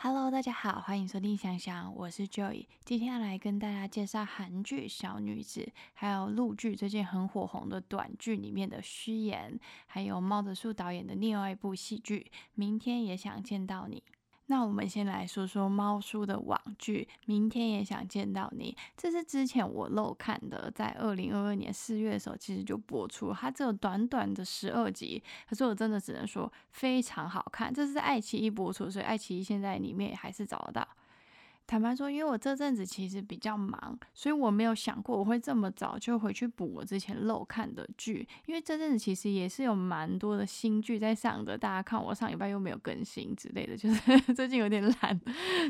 [0.00, 5.60] Hello，大家好，欢迎收听香香，我是 Joy，今天要来跟大家介绍韩剧《小女子》，
[5.92, 13.96] 还有陆剧最近很火红的短剧里面的虚言，还有猫的树导演的另外一部戏剧《明天也想见到你》。
[14.50, 18.74] 那我们先来说说猫叔的网剧，明天也想见到你。
[18.96, 23.32] 这是之前我漏看的，在二零二二年四月的时候，其实就播出。
[23.32, 27.72] 它只有短短的十二集，可是我真的只能说非常好看。
[27.72, 30.88] 这是爱奇艺播出，所以爱奇艺现在里面还是找得到。
[31.68, 38.26] 坦白说，因为我这阵子其实比较忙，所以我没有想过我会这么早就回去补我之前漏看的剧。
[38.46, 45.20] 因为这阵子其实也是有蛮多的新剧在上的，大家看我上礼拜又没有更新之类的，就是 最近有点懒，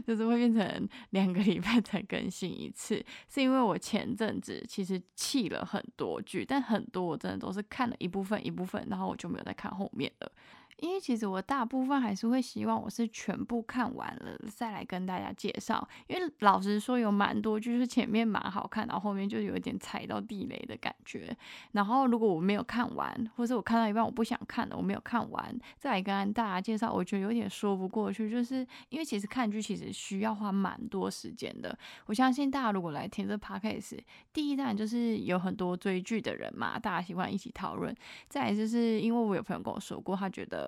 [0.06, 3.04] 就是会变成两个礼拜才更新一次。
[3.28, 10.30] 是因为我前阵子其实弃了很多剧，但很多我真的都是看了一部分一部分，然后我就没有再看后面了。
[10.78, 21.36] 因为其实我大部分还是会希望我是全部看完了再来跟大家介绍，因为老实说有蛮多就是前面蛮好看，然后后面就有一点踩到地雷的感觉。
[21.72, 28.30] 然后如果我没有看完，或者我看到一半我不想看了，我没有看完再来跟大家介绍，我觉得有点说不过去。
[28.30, 31.76] 就是因为其实看剧其实需要花蛮多时间的。
[32.06, 33.98] 我相信大家如果来听这 podcast，
[34.32, 37.92] 第一站就是有很多追剧的人嘛，大家喜欢一起讨论。
[38.28, 40.67] 再来就是因为我有朋友跟我说过，他觉得。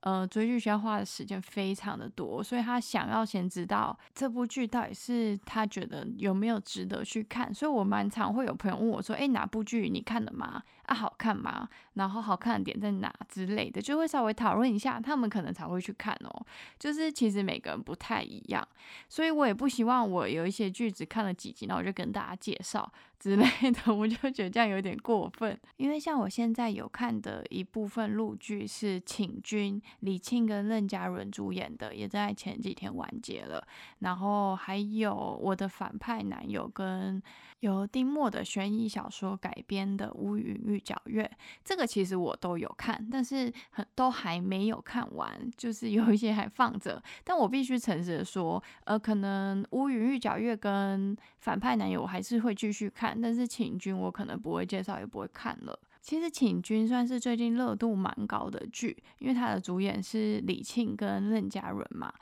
[0.00, 7.52] 呃，追剧需要花的时间非常的多，所以他想要先知道这部剧到底是他觉得有没有值得去看。
[7.52, 10.62] 所以我蛮常会有朋友问我说：“哎，哪部剧你看了吗？
[10.84, 11.68] 啊，好看吗？
[11.94, 16.46] 然后好看的点在哪之类的，就会稍微讨论一下，他们可能才会去看哦。
[16.78, 18.66] 就是其实每个人不太一样，
[19.08, 22.90] 所以我也不希望我有一些剧只看了几集，然后我就跟大家介绍。
[23.18, 25.58] ”之类的，我就觉得这样有点过分。
[25.76, 33.66] 因为像我现在有看的一部分录剧是请君、李沁跟任嘉伦主演的，也在前几天完结了。
[34.00, 37.22] 然后还有我的反派男友跟
[37.60, 41.24] 由丁墨的悬疑小说改编的《乌云玉皎月》，
[41.64, 47.02] 这个其实我都有看，但是很都还没有看完，就是有一些还放着。
[47.24, 53.20] 但我必须诚实的说，呃，可能《乌云玉皎月》跟反派男友我还是会继续看。
[53.20, 55.76] 但是请君我可能不会介绍，也不会看了。
[56.00, 62.12] 其实请君算是最近热度蛮高的剧，因为它的主演是李沁跟任嘉伦嘛。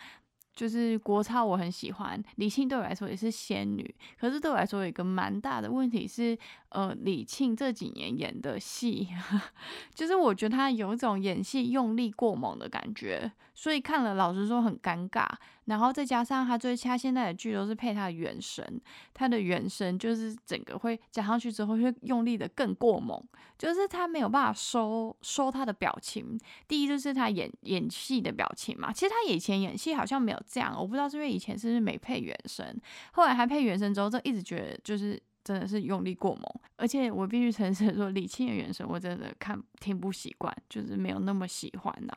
[0.55, 3.95] 就是国超我很喜欢，李沁对我来说也是仙女。
[4.19, 6.35] 可是对我来说有一个蛮大的问题是，
[6.71, 9.07] 呃，李沁这几年演的戏，
[9.95, 15.27] 就是我觉得她有一种演戏用力过猛的感觉，所以看了老实说很尴尬。
[15.67, 18.65] 然后再加上他最他现在的剧都是配他的原声，
[19.15, 23.23] 他的原声就是整个会加上去之后会用力的更过猛，
[23.59, 26.37] 就是他没有办法收收他的表情。
[26.67, 32.67] 第一就是他演演戏的表情嘛，其实他以前演戏好像没有这样，我不知道是因为以前是不是没配原声，
[33.13, 35.23] 后来还配原声之后，就一直觉得就是。
[35.47, 36.43] 真的是用力过猛，
[36.75, 42.13] 而且我必须诚实说，李沁的原声我真的看听不习惯，就是没有那么喜欢呐。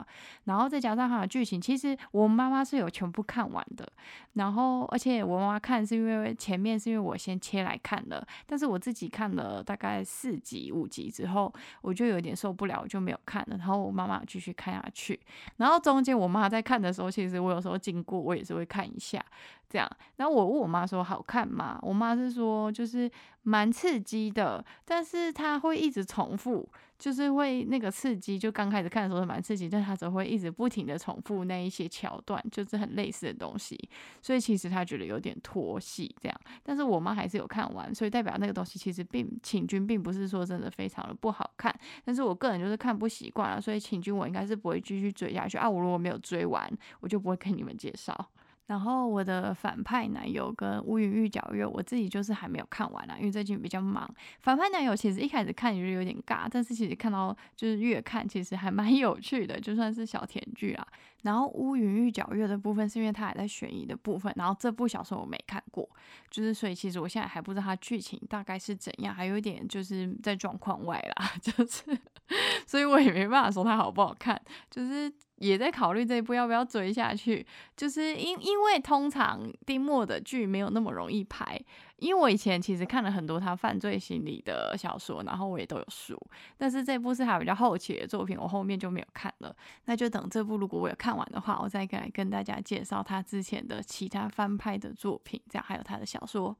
[0.45, 3.87] 然后再加上它的剧情，其实我妈妈是有全部看完的。
[4.33, 11.53] 然后，而且我妈妈看是因为前面是因为我先切来看的，但是我自己看了大概四集五集之后，
[11.83, 13.57] 我就有点受不了，我就没有看了。
[13.57, 15.19] 然后我妈妈继续看下去，
[15.57, 19.23] 然后中间我妈在看的时候，其实我有时候经过我也是会看一下。
[19.69, 21.77] 这样，然后我问我妈说好看吗？
[21.83, 23.09] 我妈是说就是
[23.43, 33.77] 蛮刺激的，但是她会一直重复，就是会那个刺激，就刚开始看的时候是蛮刺激，但她只会一直不停的重复那一些桥段，就是很类似的东西，
[34.23, 36.41] 所以其实她觉得有点拖戏这样。
[36.63, 41.71] 但是我妈还是有看完，所以代表那个东西其实并请君并不是说真的非常的不好看，
[42.03, 45.69] 但是我个人就是看不习惯了，所以请君我应该是不会继续追下去啊。
[45.69, 46.67] 我如果没有追完，
[47.01, 48.29] 我就不会跟你们介绍。
[48.69, 54.07] 然后我的反派男友跟乌云玉皎月，我自己就是还没有看完啦，因为最近比较忙。
[54.41, 60.87] 反派男友其实一开始看也是有点尬，但是其实看到就是越看其实还蛮 有趣的，就算是小甜剧啦。
[61.23, 65.89] 然后乌云玉皎月的部分是因为它还在悬疑的部分，然后这部小说我没看过，
[66.29, 71.97] 就是所以其实我现在还不知道它剧情大概是怎样，还有一点就是在状况外啦， 就是
[72.67, 74.39] 所以我也没办法说它好不好看，
[74.69, 75.11] 就是。
[75.39, 77.45] 也在考虑这一部要不要追下去，
[77.75, 81.59] 就是因因为通常丁墨的剧没有那么容易拍，
[81.97, 86.19] 因为我以前其实看了很多他犯罪心理的小说，然后我也都有书，
[86.57, 89.55] 但是这部是他比较后期的作品，我后面就没有看了，
[89.85, 96.55] 那就等这部如果我有看完的话，我再来跟大家介绍他之前的其他翻拍的作品，这样还有他的小说。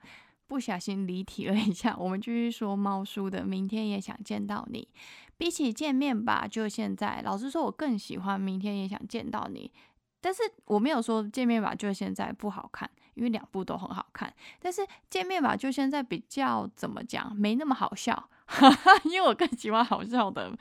[0.50, 3.44] 不小心离题了一下，我们继续说猫叔的。
[3.44, 4.88] 明天也想见到你，
[5.38, 7.22] 比起见面吧，就现在。
[7.22, 9.72] 老实说，我更喜欢明天也想见到你。
[10.19, 14.34] 但是我没有说见面吧，就现在不好看，因为两部都很好看。
[14.60, 18.30] 但是见面吧，就现在比较怎么讲，没那么好笑。
[18.51, 20.51] 哈 哈因为我更喜欢好笑的，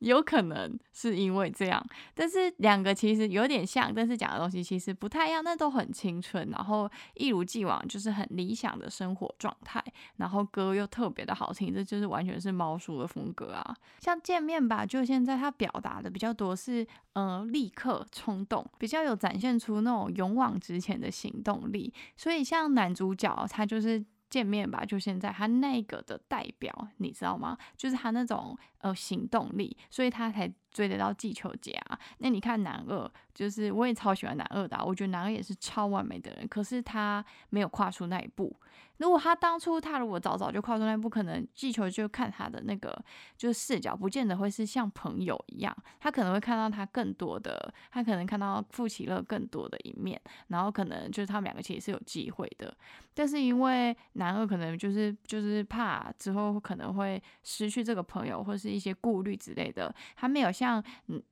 [0.00, 1.82] 有可能是因为这样。
[2.14, 5.42] 但是两个其实有点像，但是讲的东西其实不太一样。
[5.42, 9.82] 但都很青春，然后一如既往就是很理想的生活状态。
[10.16, 13.74] 然后歌又特别的好听，这就是完全是猫叔的风格啊。
[14.00, 21.90] 像见面吧，就现在他表达的比较多是，呃，立刻冲动，比较有展现出那种勇往直前的行动力。
[22.18, 24.04] 所以像男主角他就是。
[24.30, 27.58] 见面吧，就现在他那个的代表，你知道吗？
[27.76, 31.98] 就是他那种呃行动力，所以他才追得到季秋姐啊。
[32.18, 38.54] 那你看男二，就是我也超喜欢男二的，我觉得男二也是超完美的人，可是他没有跨出那一步。
[38.98, 43.02] 如果他当初他如果早早就跨出那一步，可能季球就看他的那个
[43.34, 52.76] 就是视角，不见得会是像朋友一样，他可能会看到他更多的，他可能看到傅奇乐更多的一面，然后可能就是他们两个其实是有机会的，
[53.14, 60.82] 但是因为男二可能就是就是怕之后可能会失去这个朋友或是一些顾虑之类的，他没有像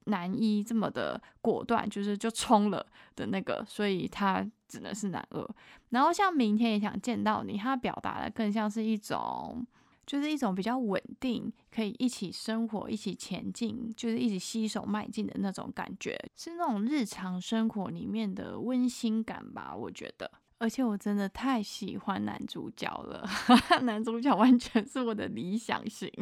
[0.05, 2.85] 男一这么的果断，就是就冲了
[3.15, 4.47] 的那个，所以他。
[4.71, 5.49] 只能是男二，
[5.89, 9.67] 然后像明天也想见到你，他表达的更像是一种，
[10.05, 20.31] 就是一种比较稳定，可以一起生活、一起前进，就是一起携手迈进的那种感觉，是那种日常生活里面的温馨感吧，我觉得。
[20.59, 23.27] 而且我真的太喜欢男主角了，
[23.85, 26.13] 男主角完全是我的理想型。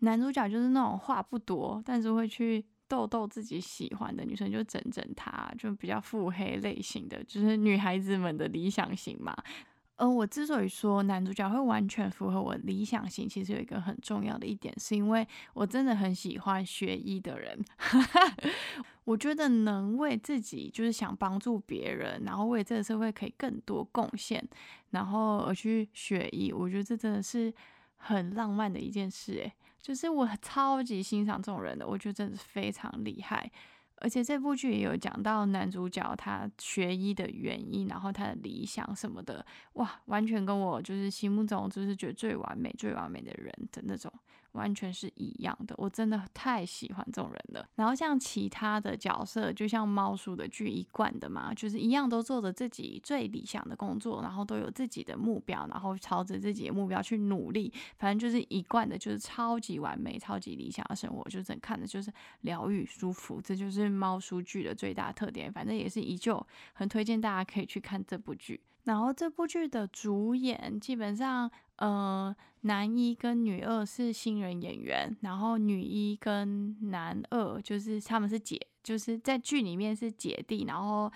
[0.00, 2.64] 男主角就是那种话不多，但是会去。
[2.88, 9.36] 逗逗自己喜欢的女生就整整她，就比较腹黑类型的，就是女孩子们的理想型嘛。
[9.96, 17.58] 而我之所以说男主角会完全符合我理想型，其实有一个很重要的一点，是因为我真的很喜欢学医的人。
[19.02, 24.48] 我觉得能为自己就是想帮助别人，然后为这个社会可以更多贡献，
[24.90, 27.52] 然后而去学医，我觉得这真的是
[27.96, 29.52] 很浪漫的一件事诶。
[29.86, 33.48] 就是我超级欣赏这种人的，我觉得真的是非常厉害。
[33.98, 44.12] 而且这部剧也有讲到男主角他学医的原因，然后他的理想什么的，哇，完全跟我就是心目中就是觉得最完美、最完美的人的那种。
[44.56, 47.68] 完全是一样的，我真的太喜欢这种人了。
[47.76, 57.72] 然后像其他的角色，就像猫叔的剧一贯的嘛，就是一样都做着自己最理想的工作，然后都有自己的目标，然后朝着自己的目标去努力。
[57.98, 62.10] 反正就是一贯的，就是超级完美、超级理想的生活，就整看的就是
[62.40, 63.40] 疗愈、舒服。
[63.40, 65.52] 这就是猫叔剧的最大特点。
[65.52, 68.60] 反正也是依旧很推荐大家可以去看这部剧。
[68.84, 71.50] 然后这部剧的主演基本上。
[71.76, 81.10] 呃，男一跟女二是新人演员，然后女一跟男二就是他们是姐，就是在剧里面是姐弟，然后。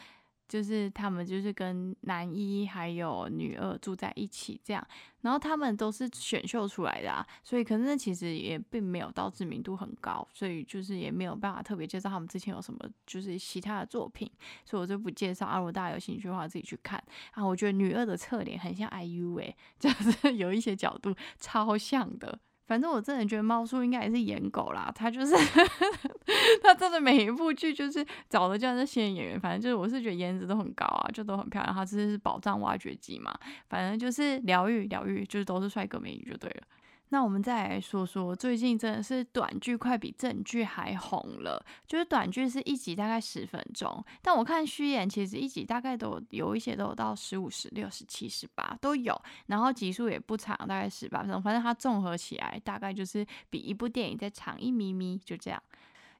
[0.50, 4.84] 就是他们就是跟男一还有女二住在一起这样，
[5.20, 14.28] 然后他们都是选秀出来的啊，所以可能其实也并没有到知名度很高，所以就是也没有办法特别介绍他们之前有什么就是其他的作品，
[14.64, 15.58] 所以我就不介绍啊。
[15.58, 17.00] 如果大家有兴趣的话，自己去看
[17.30, 17.46] 啊。
[17.46, 22.40] 我觉得女二的侧脸很像 IU 诶， 就是有一些角度超像的。
[22.70, 25.34] 反正我真的觉得猫叔应该也是演狗啦，他就是
[26.62, 33.36] 他真的每一部剧就是找的就是新人演员，反正就是我是觉得颜值都很高啊，就都很漂亮，他这是宝藏挖掘机嘛，
[33.68, 36.62] 反正就是疗愈疗愈，就是都是帅哥美女就对了。
[37.10, 41.64] 那我们再来说说，最近真的是短剧快比正剧还红了。
[41.86, 55.62] 就是短剧是一集大概十分钟，但我看虚演其实一集大概都有一些都有到十五、十六、十七、十八都有，然后集数也不长，大概十八分钟，反正它综合起来大概就是比一部电影再长一咪咪，就这样。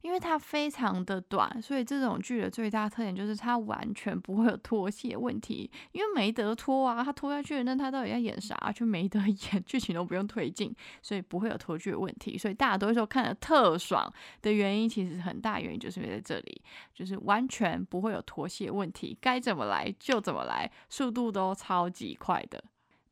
[0.03, 5.71] 因为它非常的短，所以这种剧的最大特点就是它完全不会有脱戏问题。
[5.93, 8.73] 因为没得脱啊，它脱下去，那它到底要演啥？
[8.75, 9.21] 就没得
[9.53, 12.39] 演，剧情都不用推进，所以不会有脱剧的问题。
[12.39, 16.63] 所以大家都说看的特爽的原因，其实很大原因就是因为在这里，
[16.95, 22.63] 就是完全不会有脱戏问题，该怎么来就怎么来，速度都超级快的。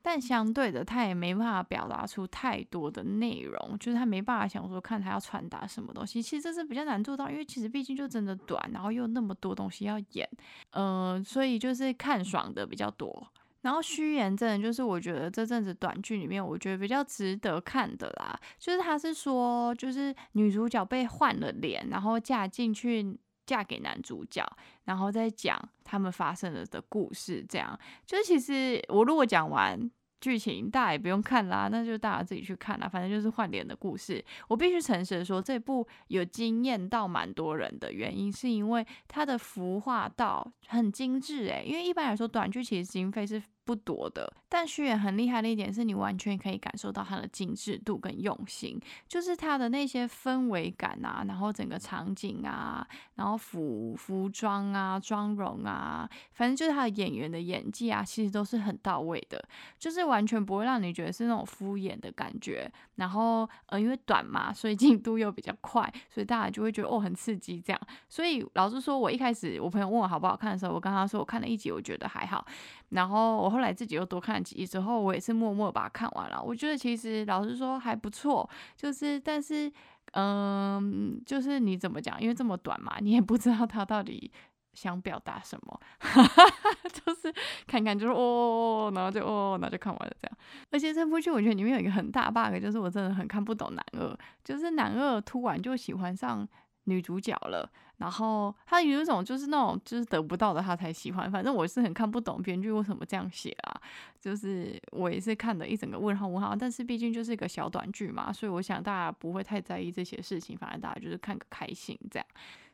[0.01, 6.23] 但相对的，他也没办法表达出太多的内容，就是他没办法想说看他要传达什么东西。
[6.23, 10.29] 其实这是比较难做到，因为其实毕竟就真的短，然后又那么多东西要演，
[10.71, 13.27] 嗯，所以就是看爽的比较多。
[13.63, 23.19] 然后虚言真的就是我觉得这阵子短剧里面，我觉得比较值得看的啦，就是他是说，就是女主角被换了脸，然后嫁进去。
[23.49, 24.45] 嫁给男主角，
[24.85, 29.91] 然后再讲他们发生了的故事，这样就是其实我如果讲完
[30.21, 32.87] 剧情大家也不用看啦，那就大家自己去看啦。
[32.87, 34.23] 反正就是换脸的故事。
[34.49, 41.65] 我必须诚实的说，这部有惊艳到蛮多人的原因，是因为它的服化道很精致诶。
[41.67, 43.43] 因为一般来说，短剧其实经费是。
[43.69, 59.39] 不多的，但虚演很厉害的一点是你完全可以感受到它的精致度跟用心，就是它的那些氛围感啊，然后整个场景啊，然后服服装啊、妆容啊，反正就是他的演员的演技啊，其实都是很到位的，
[59.79, 62.73] 就是完全不会让你觉得是那种敷衍的感觉。
[62.95, 67.81] 然后呃，因为短嘛，所以进度又比较快，所以大家就会觉得哦很刺激这样。
[68.09, 72.47] 所以老实说，我一开始我朋友问我好不好看的时候，我跟他说我看了一集，我觉得还好。
[72.89, 76.41] 然后我后来自己又多看了几集之后，我也是默默把它看完了。
[76.41, 79.71] 我觉得其实老实说还不错，就是但是
[80.13, 82.23] 嗯，就是你怎么讲？
[82.23, 84.31] 因为这么短嘛，你也不知道他到底
[84.75, 85.81] 想表达什么，
[87.05, 87.35] 就是
[87.67, 90.39] 看看就是哦，然后就哦，然后就看完了这样。
[90.71, 96.49] 而且这部剧我觉得里面有一个很大 bug，就是我真的很看不懂男二，就是男二突然就喜欢上
[96.89, 97.71] 女主角了。
[97.99, 103.81] 然后他有一种就是那种就是得不到的他才喜欢，反正我是很看不懂编剧为什么这样写啊，
[104.21, 106.55] 就是我也是看的一整个问号问号。
[106.55, 112.27] 但是毕竟就是一个小短剧嘛，所以我想大家不会太在意这些事情，反正大家就是看个开心这样。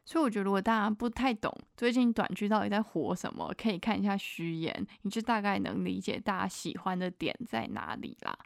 [0.05, 8.39] 所以我觉得如果大家不太懂最近短剧到底在火什么，可以看一下虚言，你就大概能理解大家喜欢的点在哪里啦。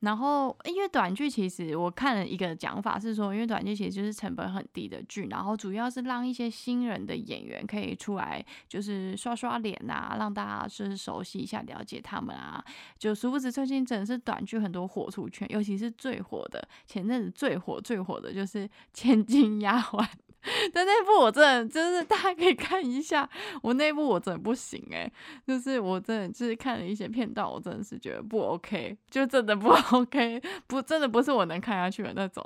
[0.00, 12.62] 然后，因为短剧其实我看了一个讲法是说，因为短剧其实就是成本很低的剧，然后主要是让一些新人的演员可以出来，就是刷刷脸啊，让大家就是熟悉一下、了解他们啊。
[12.98, 20.02] 就殊不知最近真的是短剧很多火出圈，尤其是最火的，前阵子最火最火的就是《千金丫鬟》。
[20.72, 23.28] 但那部我真的就是大家可以看一下，
[23.62, 25.12] 我那部我真的不行诶，
[25.44, 32.42] 就是我真的就是看了一些片段，我真的是觉得不 OK，就真的不 OK， OK， 不真的不是我能看下去的那种。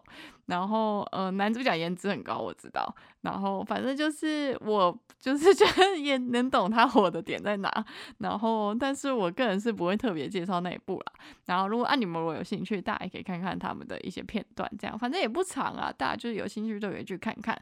[0.47, 2.95] 然后呃，男主角颜值很高，我知道。
[3.21, 7.71] 然后反正就是我 就是觉得也能懂他火的点在哪。
[8.19, 11.13] 然后但是我个人是不会特别介绍那一部啦。
[11.47, 17.57] 然后如果按你们如果有兴趣，大家也可以看看他们的一些片段，这样反正也不长啊，大家就是有兴趣都可以去看看。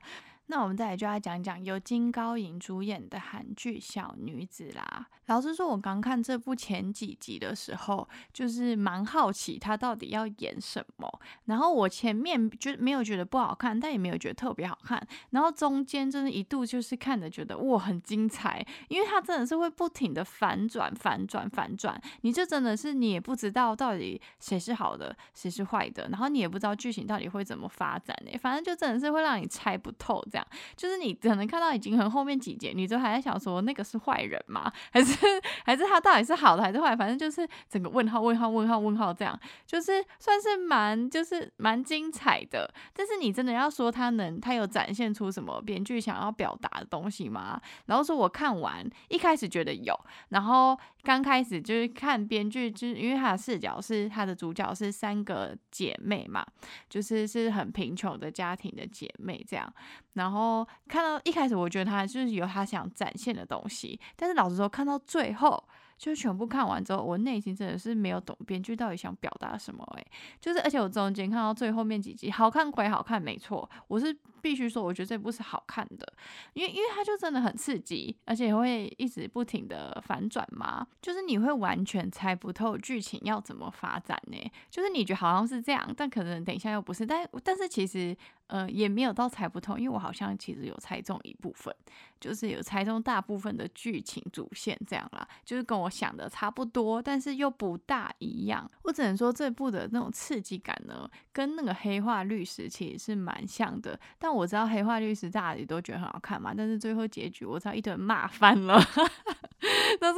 [0.51, 5.07] 那我们再来就要讲讲由金高银主演的韩剧《小女子》啦。
[5.27, 11.21] 老实说，我刚看这部前几集的时候，就是蛮好奇她到底要演什么。
[11.45, 15.07] 然后我前面就没有觉得不好看，但也没有觉得特别好看。
[15.31, 28.39] 然后中间真的一度就是看的觉得哇很精彩，因为它真的是会不停的反转、反转、反转，你就真的是你也不知道到底谁是好的，谁是坏的，然后你也不知道剧情到底会怎么发展呢？
[28.39, 30.38] 反正就真的是会让你猜不透这。
[30.77, 34.73] 就是你可能看到已经很后面几节，你都还在想说那个是坏人吗？
[34.91, 35.17] 还是
[35.65, 36.97] 还是他到底是好的还是坏？
[36.97, 42.73] 反正就是整个问号问号问号问号这样，就是算是蛮就是蛮精彩的。
[42.93, 47.61] 但是你真的要说他能他有展现出什么编剧想要表达的东西吗？
[47.87, 49.99] 然后说我看完一开始觉得有，
[50.31, 56.45] 然后刚开始就是看编剧，就是因为他的视角是他的主角是三个姐妹嘛，
[56.89, 59.73] 就是是很贫穷的家庭的姐妹这样。
[60.15, 65.65] 然然后看到一开始，我觉得他就是有他想展现的东西，但是老实说，看到最后。
[65.99, 70.07] 就全部看完之后，我内心真的是没有懂编剧到底想表达什么诶，
[70.41, 76.11] 就是而且我中间看到最后面几集，好看归好看，没错，我是必须说，我觉得这部是好看的，
[76.55, 84.53] 因为因为它就真的很刺激，而且会一直不停的反转嘛，就是你会完全猜不透剧情要怎么发展呢？
[84.71, 91.75] 就是你觉得好像是这样，但可能等一下又不是，但但是其实呃也没有到猜不透，因为我好像其实有猜中一部分，
[92.21, 95.88] 就是有猜中大部分的剧情主线这样啦，就是跟我。
[95.89, 98.71] 想的差不多，但是又不大一样。
[98.83, 103.99] 我只能说这部的那种刺激感呢，跟那个黑化律师其实是蛮像的。
[104.19, 108.81] 但我知道黑化律师大家也都觉得很好看嘛，但是最后结局我知道一顿骂翻了。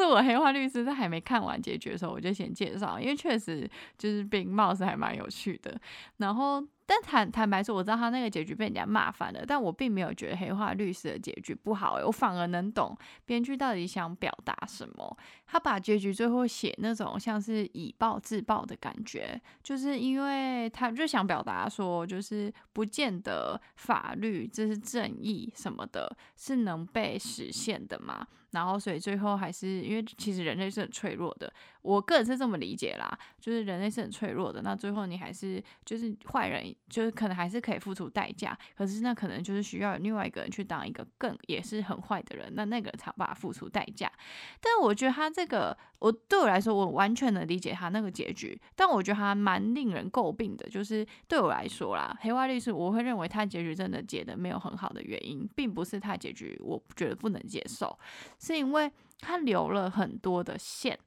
[0.01, 5.79] 是我黑化律师在还没看完结局的时候，我就先介绍，因为确实就是冰貌似还蛮有趣的。
[6.17, 6.67] 然后。
[6.91, 15.17] 但坦坦白说，我知道他那个结局被人家骂翻了，但我并没有觉得黑化律师的结局不好诶，我反而能懂编剧到底想表达什么。
[15.47, 28.27] 他把结局最后写那种像是以暴制暴的感觉，就是因为他就想表达说，就是不见得法律这是正义什么的，是能被实现的嘛。
[28.53, 34.63] 然后，所以最后还是因为其实人类是很脆弱的，我个人是这么理解啦，就是人类是很脆弱的。
[34.63, 44.11] 那最后你还是就是坏人，就是可能还是可以付出代价，可是那可能就是需要另外一个人去当一个更也是很坏的人，那那个才把付出代价。
[44.61, 50.69] 但我觉得他这个我对我来说，我完全能理解他那个结局，但我觉得他蛮令人诟病的。
[50.69, 57.99] 就是对我来说啦，黑化律师，我会认为他结局真的结的没有很好的原因，并不是他结局我觉得不能接受，
[58.39, 60.99] 是因为他留了很多的线，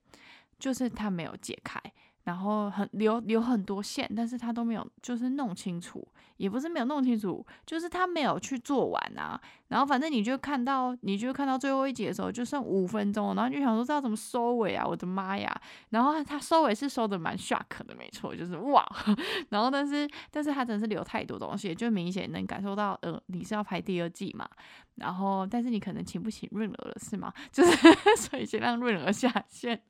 [0.60, 1.80] 就是他没有解开。
[2.24, 6.08] 然后很留留很多线，但是他都没有就是弄清楚，
[6.38, 9.38] 也不是没有弄清楚，就是他没有去做完啊。
[9.68, 14.88] 然后反正你就看到，你就看到最后一集的时候，就剩五分钟，然后就想说这要怎么收尾啊？
[14.88, 15.54] 我的妈呀！
[15.90, 18.88] 然后他收尾是收的蛮 shock 的，没错，就是哇。
[19.50, 24.48] 然后但是但是他真的是留太多东西，就明显能感受到，呃，你是要拍第二季嘛？
[24.96, 27.34] 然后但是你可能请不起润儿了，是吗？
[27.52, 27.72] 就是
[28.18, 29.82] 所以先让润儿下线。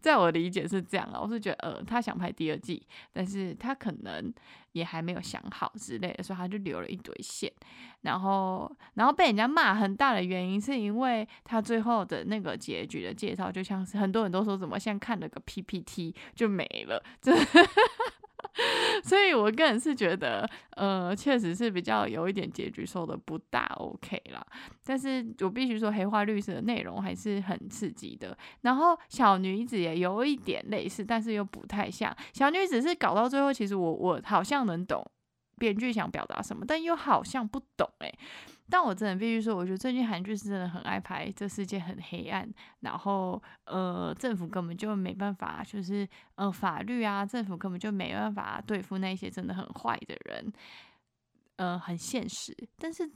[0.00, 4.32] 在我理解是这样啊，我是觉得，呃，他想拍第二季，但是他可能
[4.72, 7.50] 也还没有想好之类的，所以他就留了一堆线。
[8.02, 17.72] 然后然后被人家骂很大的原因，是因为他最后的那个结局的介绍，就像是很多人都说怎么像看了个 PPT 就没了，这哈哈哈。
[19.02, 24.44] 所以，我个人是觉得，呃，确实是比较有一点结局收的不大 OK 啦。
[24.84, 28.36] 但是我必须说，黑化律师的内容还是很刺激的。
[28.60, 32.14] 然后，小女子也有一点类似，但是又不太像。
[32.34, 35.02] 小女子是搞到最后，其实我我好像能懂
[35.62, 38.12] 编剧想表达什么，但又好像不懂诶。
[38.68, 50.52] 但我真的必须说，我觉得最近韩剧是真的很爱拍这世界很黑暗，然后呃政府根本就没办法，就是呃法律啊政府根本就没办法对付那些真的很坏的人，
[51.56, 52.52] 呃很现实。
[52.76, 53.08] 但是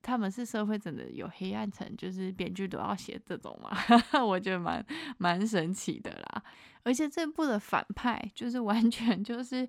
[0.00, 3.76] 他们是社会真的有黑暗层，就是编剧都要写这种嘛，
[4.24, 4.82] 我觉得蛮
[5.18, 6.42] 蛮神奇的啦。
[6.82, 9.68] 而且这部的反派就是完全就是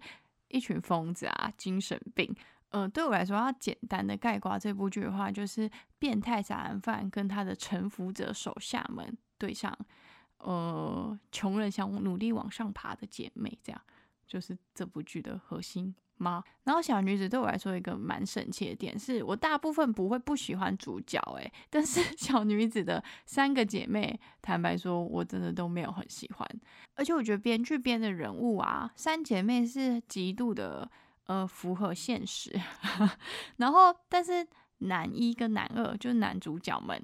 [0.51, 2.35] 一群疯子啊，精神病。
[2.69, 9.77] 嗯，对我来说，要简单的概括这部剧的话，就是变态杀人犯跟他的臣服者手下们对上，
[10.37, 13.81] 呃，穷人想努力往上爬的姐妹，这样
[14.25, 16.43] 就是这部剧的核心吗？
[16.63, 26.47] 然后小女子对我来说一个蛮神奇的点，是我大部分不会不喜欢主角，诶，但是 小女子的三个姐妹，坦白说，我真的都没有很喜欢，
[26.95, 30.89] 而且我觉得编剧编的人物啊，三姐妹是极度的。
[31.27, 32.51] 呃，符合现实。
[33.57, 34.45] 然后，但是
[34.79, 37.01] 男一跟男二就是男主角们，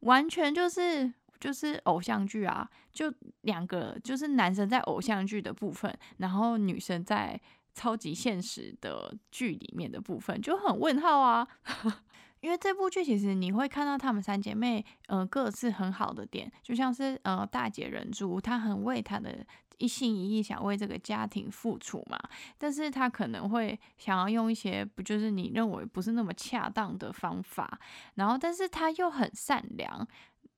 [0.00, 3.12] 完全就是就是偶像剧啊，就
[3.42, 7.38] 两个就是男生在偶像剧的部分，然后女生在
[7.76, 11.46] 超级现实的剧里面的部分就很问号啊。
[12.40, 19.46] 因为这部剧其实你会看到她们三姐妹，呃，各自很好的点，就像是呃大姐人珠，她很为她的。
[19.78, 22.18] 一心一意想为这个家庭付出嘛，
[22.56, 27.78] 但是她可能会想要用一些不就是你认为不是那么恰当的方法，
[28.14, 30.08] 然后但是她又很善良，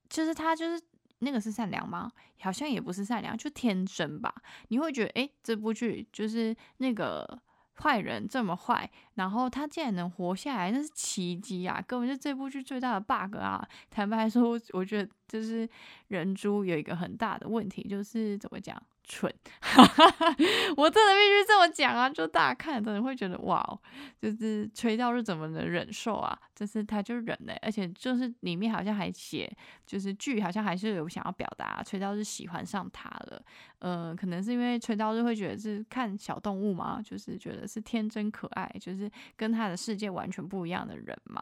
[0.08, 0.80] 就是她就是
[1.20, 2.10] 那个是善良吗？
[2.40, 4.34] 好像也不是善良，就天生吧。
[4.68, 7.40] 你会觉得诶，这部剧就是那个。
[7.80, 11.80] 坏人这么坏，然后他竟然能活下来，那是奇迹啊！
[11.86, 13.64] 根本就这部剧最大的 bug 啊！
[13.88, 15.68] 坦白说，我觉得就是
[16.08, 18.76] 人猪有一个很大的问题，就是怎么讲？
[19.08, 19.32] 蠢，
[20.76, 22.08] 我真的必须这么讲啊！
[22.10, 23.78] 就大家看的人会觉得哇，
[24.20, 26.38] 就是吹到是怎么能忍受啊？
[26.54, 29.50] 就是他就忍嘞，而且就是里面好像还写，
[29.86, 33.42] 就是剧好像还是有想要表达吹到是喜欢上他了。
[33.80, 41.40] 呃，可能是因为吹到是会觉得是看小动物嘛，就是觉得是天真可爱，就是跟他的世界完全不一样的人嘛。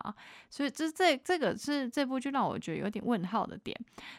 [0.51, 3.75] 所以这这这个是这部剧让我觉得有点问号的点。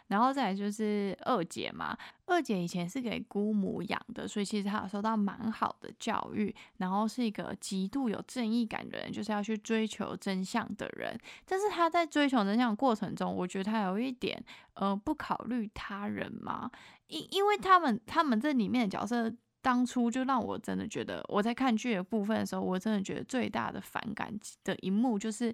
[0.07, 1.97] 然后再来就是二姐嘛。
[2.25, 11.17] 二姐以前是给姑母养的，所以其实她有受到蛮好的教育，然后是一个极度有正义感的人，就是要去追求真相的人。
[11.45, 16.69] 但是她在追求真相的过程中，我觉得她有一点呃不考虑他人嘛，
[17.07, 19.33] 因因为他们他们这里面的角色。
[19.59, 24.31] 当初就让我真的觉得，我在看剧的部分的时候，我真的觉得最大的反感
[24.63, 25.53] 的一幕就是，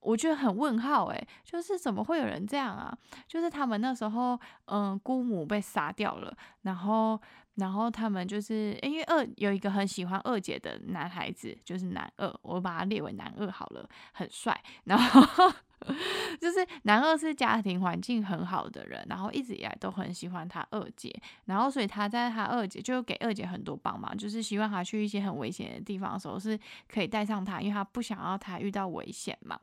[0.00, 2.96] 我觉得很问号诶，就是怎么会有人这样啊？
[3.28, 7.20] 就是他们那时候，嗯，姑母被杀掉了，然后，
[7.56, 15.52] 然后他们就是因为二有一个很喜欢二姐的男孩子，就是男二，我把他列为男二好了，很帅，然后。
[16.40, 21.12] 就是男二是家庭环境很好的人，然后一直以来都很喜欢他二姐，
[21.46, 29.58] 然后所以他在他二姐就给二姐很多帮忙，就是希望他去一些很危险的地方的时候是可以带上他，因为他不想要他遇到危险嘛。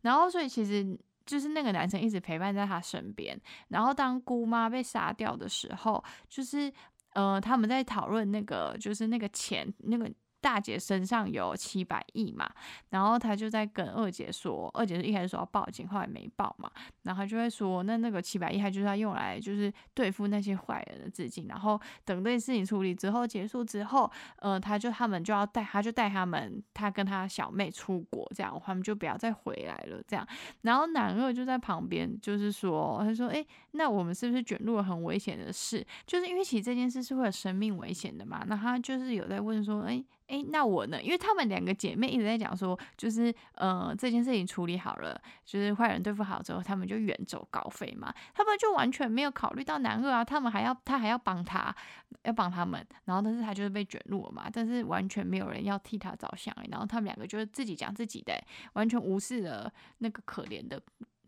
[0.00, 6.72] 然后所以其实就是那个男生一直陪伴在他身边，然后当姑妈被杀掉的时候，就是
[7.14, 10.10] 呃他们在讨论那个就是那个钱那个。
[10.42, 12.50] 大姐身上有七百亿嘛，
[12.90, 16.68] 然后他就在跟二姐说，二姐是一开始说要报警，后来没报嘛，
[17.04, 30.26] 然后他就会说，那那个七百亿他就是要用来就是对付那些坏人的资金，然后等这件事情处理之后结束之后，呃，他就他们就要带他就带他们，他跟他小妹出国，这样他们就不要再回来了，这样，
[30.62, 35.86] 然后男二就在旁边就是说，他说，哎，那我们是不是卷入了很危险的事？
[36.04, 40.02] 就是因为其实这件事是会有生命危险的嘛，那他就是有在问说，哎。
[40.28, 41.02] 哎，那我呢？
[41.02, 48.12] 因为他们两个姐妹一直在讲说，就是呃这件事情处理好了，就是坏人对付好之后，他们就远走高飞嘛。
[48.34, 51.74] 他们就完全没有考虑到男二啊，他们还要他还要帮他，
[52.22, 52.84] 要帮他们。
[53.04, 56.54] 然后但是他就是被卷入了嘛，但是完全没有人要替他着想。
[56.70, 58.32] 然后他们两个就是自己讲自己的，
[58.72, 60.80] 完全无视了那个可怜的。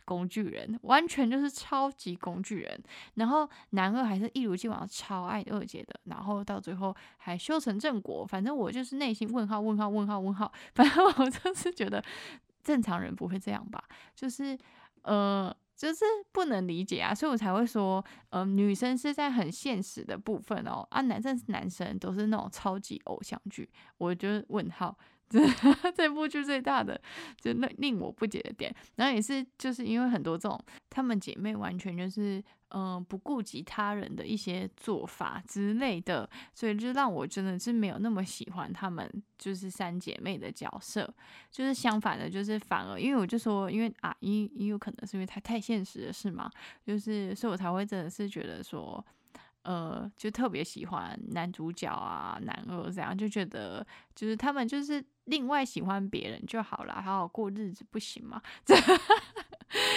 [0.05, 2.83] 工具人完全就是超级工具人，
[3.15, 8.25] 然后男二还是一如既往超爱二姐的，然后到最后还修成正果。
[8.27, 12.03] 反正我就是内心问号问号问号问号， 反正我就是觉得
[12.63, 13.83] 正常人不会这样吧，
[14.15, 14.57] 就是
[15.03, 24.97] 呃就是不能理解啊，所以我才会说，呃女生是在很现实的部分哦，啊男生是男生都是那种超级偶像剧，我就问号。
[25.31, 25.41] 这
[25.93, 27.01] 这部剧最大的
[27.41, 41.13] 就那令我不解的点，然后也是就是因为很多这种她们姐妹完全就是嗯不顾及他人的一些做法之类的，所以就让我真的是没有那么喜欢她们就是三姐妹的角色，
[41.51, 46.49] 就是相反的，就是反而因为我就说因为啊，也也有可能是因为她太现实了，是吗？
[46.87, 49.05] 就是所以我才会真的是觉得说。
[49.65, 58.41] 呃，就特别喜欢男主角啊，男二这样，就觉得就是他们就是另外喜欢别人就好了，好好过日子不行吗？
[58.65, 58.77] 这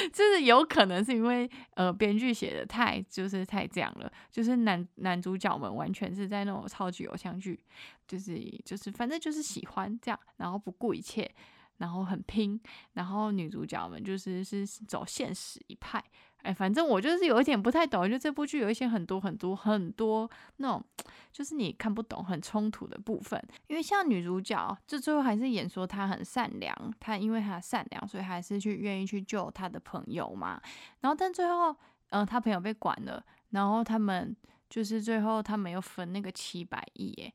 [0.09, 7.59] 就是有可能是因为呃编剧写的太就是太这样了，就是男男主角们完全是在那种超级偶像剧，
[8.07, 11.29] 就是就是反正就是喜欢这样，然后不顾一切，
[11.77, 12.59] 然后很拼，
[12.93, 16.03] 然后女主角们就是是走现实一派。
[16.43, 20.83] 哎，反正我就是有一点不太懂，就这部剧有一些很多很多很多那种，
[21.31, 23.41] 就是你看不懂、很冲突的部分。
[23.67, 30.61] 因为像女主角，就最后还是演说她很善良，她因为她善良，所以还是去愿意去救她的朋友嘛。
[31.01, 31.75] 然后，但最后，
[32.11, 34.33] 嗯，她朋友被管了，然后他们
[34.69, 37.33] 就是最后他们又分那个七百亿，哎，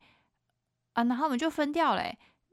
[0.94, 2.02] 啊，然后我们就分掉了。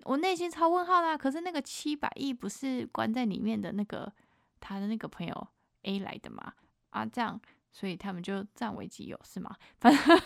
[0.03, 1.17] 我内心超问号啦。
[1.17, 4.11] 可是那个七百亿不是关在里面的那个
[4.59, 5.47] 他的那个朋友。
[5.83, 6.53] A 来的嘛
[6.89, 7.39] 啊，这样，
[7.71, 9.55] 所以他们就占为己有是吗？
[9.79, 10.21] 反正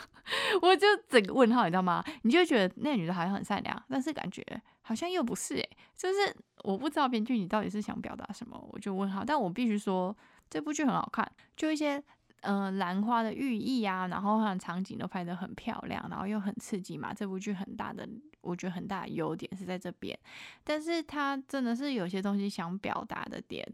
[0.61, 2.03] 我就整个问号，你知道吗？
[2.23, 4.43] 你就觉得那女的好像很善良，但是感觉
[4.81, 9.23] 好像又不是诶，就是我不知道编剧你到底是想表达什么，我就问号。
[9.25, 10.15] 但我必须说
[10.49, 12.01] 这部剧很好看，就一些
[12.41, 17.13] 嗯兰花的寓意啊，然后像场景都拍得很漂亮，然后又很刺激嘛。
[17.13, 18.07] 这部剧很大的，
[18.41, 20.17] 我觉得很大的优点是在这边，
[20.63, 23.65] 但是它真的是有些东西想表达的点。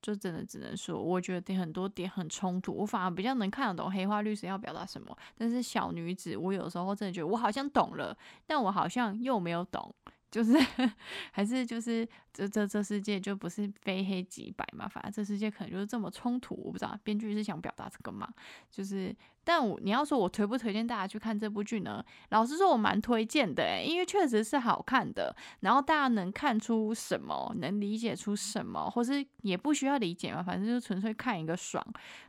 [0.00, 5.16] 就真的只能说，我觉得很多点很冲突，我反而比较能看得懂黑化律师要表达什么。
[5.36, 9.94] 但是小女子，我有时候真的觉得我好像懂了，但我好像又没有懂，
[10.30, 10.52] 就是
[11.32, 18.28] 还是就是这这这世界就不是非黑即白嘛，反正这世界可能就是这么冲突，我不知道编剧是想表达这个嘛？
[18.70, 19.14] 就是。
[19.48, 22.04] 但我你要说我推不推荐大家去看这部剧呢？
[22.28, 25.34] 老实说，我蛮推荐的诶，因为确实是好看的。
[25.60, 31.82] 然后大家能看出什么，能理解出什么，或是也不需要理解嘛，反正就纯粹看一个爽，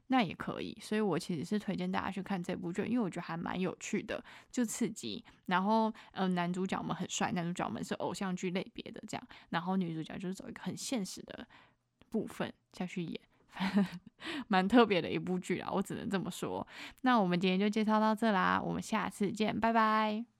[0.08, 0.78] 那也可以。
[0.82, 5.22] 所以我其实是推荐大家去看这部剧，因为我觉得还蛮有趣的，就刺激。
[5.48, 11.46] 然后，嗯，男主角们很帅，男主角们是偶像剧类别的这样，然后女主角就是走一个很现实的
[12.10, 13.20] 部分下去演。
[14.48, 16.66] 蛮特别的一部剧啊，我只能这么说。
[17.02, 20.39] 那我们今天就介绍到这啦，我们下次见，拜拜。